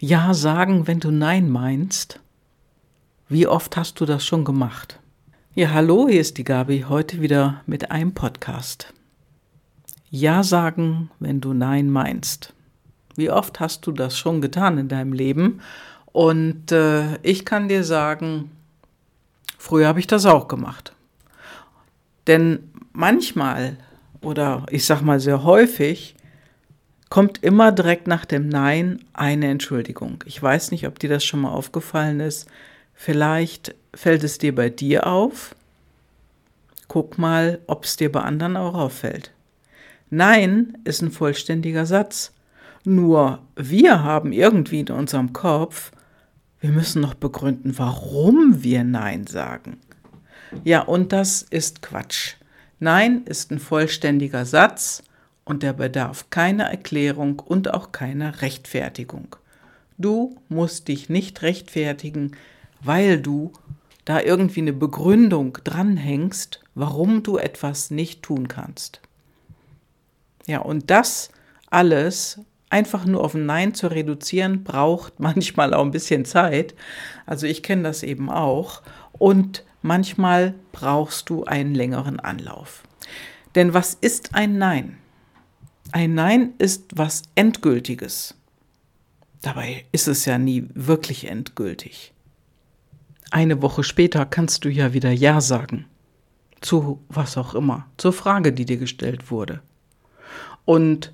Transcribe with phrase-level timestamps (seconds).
[0.00, 2.20] Ja sagen, wenn du Nein meinst.
[3.28, 5.00] Wie oft hast du das schon gemacht?
[5.56, 8.94] Ja, hallo, hier ist die Gabi, heute wieder mit einem Podcast.
[10.08, 12.54] Ja sagen, wenn du Nein meinst.
[13.16, 15.62] Wie oft hast du das schon getan in deinem Leben?
[16.12, 18.52] Und äh, ich kann dir sagen,
[19.58, 20.92] früher habe ich das auch gemacht.
[22.28, 23.78] Denn manchmal
[24.20, 26.14] oder ich sag mal sehr häufig
[27.10, 30.22] kommt immer direkt nach dem Nein eine Entschuldigung.
[30.26, 32.48] Ich weiß nicht, ob dir das schon mal aufgefallen ist.
[32.94, 35.54] Vielleicht fällt es dir bei dir auf.
[36.88, 39.32] Guck mal, ob es dir bei anderen auch auffällt.
[40.10, 42.32] Nein ist ein vollständiger Satz.
[42.84, 45.92] Nur wir haben irgendwie in unserem Kopf,
[46.60, 49.78] wir müssen noch begründen, warum wir Nein sagen.
[50.64, 52.34] Ja, und das ist Quatsch.
[52.80, 55.02] Nein ist ein vollständiger Satz
[55.48, 59.36] und der bedarf keiner Erklärung und auch keiner Rechtfertigung.
[59.96, 62.36] Du musst dich nicht rechtfertigen,
[62.82, 63.52] weil du
[64.04, 69.00] da irgendwie eine Begründung dranhängst, warum du etwas nicht tun kannst.
[70.46, 71.30] Ja, und das
[71.70, 76.74] alles einfach nur auf ein Nein zu reduzieren, braucht manchmal auch ein bisschen Zeit.
[77.24, 78.82] Also ich kenne das eben auch.
[79.12, 82.82] Und manchmal brauchst du einen längeren Anlauf.
[83.54, 84.98] Denn was ist ein Nein?
[85.92, 88.34] Ein Nein ist was Endgültiges.
[89.40, 92.12] Dabei ist es ja nie wirklich endgültig.
[93.30, 95.86] Eine Woche später kannst du ja wieder Ja sagen.
[96.60, 97.86] Zu was auch immer.
[97.96, 99.60] Zur Frage, die dir gestellt wurde.
[100.64, 101.12] Und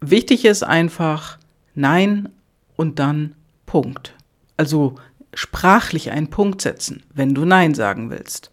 [0.00, 1.38] wichtig ist einfach
[1.74, 2.30] Nein
[2.76, 3.34] und dann
[3.66, 4.14] Punkt.
[4.56, 4.96] Also
[5.34, 8.50] sprachlich einen Punkt setzen, wenn du Nein sagen willst.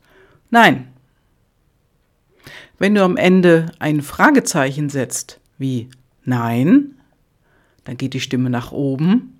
[0.49, 0.87] Nein,
[2.77, 5.89] wenn du am Ende ein Fragezeichen setzt, wie
[6.23, 6.95] Nein,
[7.83, 9.39] dann geht die Stimme nach oben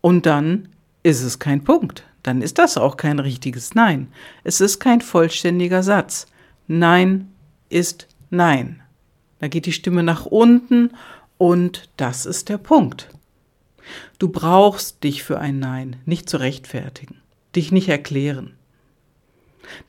[0.00, 0.68] und dann
[1.02, 2.04] ist es kein Punkt.
[2.22, 4.08] Dann ist das auch kein richtiges Nein.
[4.44, 6.26] Es ist kein vollständiger Satz.
[6.66, 7.28] Nein
[7.68, 8.82] ist Nein.
[9.38, 10.90] Da geht die Stimme nach unten
[11.36, 13.10] und das ist der Punkt.
[14.18, 17.20] Du brauchst dich für ein Nein nicht zu rechtfertigen,
[17.54, 18.54] dich nicht erklären.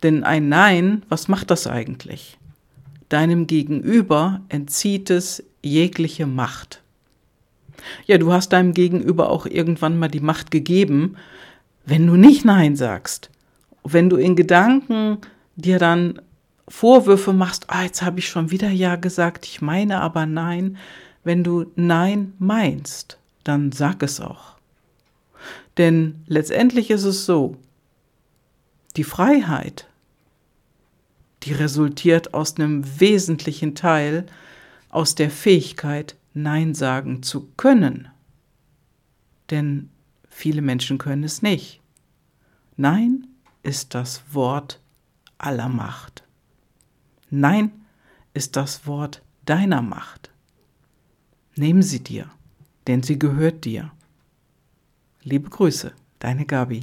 [0.04, 2.38] Denn ein Nein, was macht das eigentlich?
[3.10, 6.82] Deinem Gegenüber entzieht es jegliche Macht.
[8.06, 11.16] Ja, du hast deinem Gegenüber auch irgendwann mal die Macht gegeben,
[11.86, 13.30] wenn du nicht Nein sagst.
[13.84, 15.20] Wenn du in Gedanken
[15.56, 16.22] dir dann
[16.68, 20.78] Vorwürfe machst, ah, jetzt habe ich schon wieder Ja gesagt, ich meine aber Nein.
[21.24, 24.56] Wenn du Nein meinst, dann sag es auch.
[25.78, 27.58] Denn letztendlich ist es so,
[28.98, 29.88] die Freiheit,
[31.44, 34.26] die resultiert aus einem wesentlichen Teil,
[34.90, 38.10] aus der Fähigkeit, Nein sagen zu können.
[39.50, 39.90] Denn
[40.28, 41.82] viele Menschen können es nicht.
[42.78, 43.28] Nein
[43.64, 44.82] ist das Wort
[45.38, 46.24] aller Macht.
[47.30, 47.72] Nein
[48.34, 50.32] ist das Wort deiner Macht.
[51.56, 52.30] Nimm sie dir,
[52.88, 53.92] denn sie gehört dir.
[55.24, 56.82] Liebe Grüße, deine Gabi.